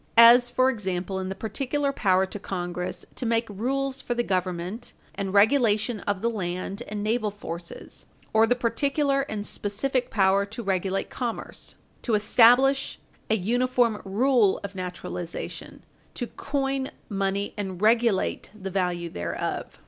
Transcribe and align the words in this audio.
As, 0.17 0.49
for 0.49 0.71
example, 0.71 1.19
in 1.19 1.29
the 1.29 1.35
particular 1.35 1.91
power 1.91 2.25
to 2.25 2.39
Congress 2.39 3.05
"to 3.13 3.23
make 3.23 3.47
rules 3.47 4.01
for 4.01 4.15
the 4.15 4.23
government 4.23 4.93
and 5.13 5.31
regulation 5.31 5.99
of 5.99 6.21
the 6.23 6.27
land 6.31 6.81
and 6.87 7.03
naval 7.03 7.29
forces, 7.29 8.07
or 8.33 8.47
the 8.47 8.55
particular 8.55 9.21
and 9.29 9.45
specific 9.45 10.09
power 10.09 10.43
to 10.43 10.63
regulate 10.63 11.11
commerce;" 11.11 11.75
"to 12.01 12.15
establish 12.15 12.97
an 13.29 13.43
uniform 13.43 14.01
rule 14.03 14.59
of 14.63 14.73
naturalization;" 14.73 15.83
"to 16.15 16.25
coin 16.25 16.89
money 17.07 17.53
and 17.55 17.79
regulate 17.83 18.49
the 18.59 18.71
value 18.71 19.07
thereof." 19.07 19.79